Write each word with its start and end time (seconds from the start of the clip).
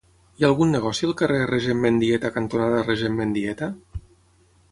Hi 0.37 0.43
ha 0.43 0.47
algun 0.47 0.71
negoci 0.75 1.05
al 1.07 1.13
carrer 1.19 1.41
Regent 1.51 1.83
Mendieta 1.83 2.33
cantonada 2.37 2.81
Regent 2.87 3.15
Mendieta? 3.21 3.71